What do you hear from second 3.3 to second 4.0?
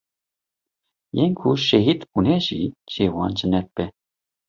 cinet be.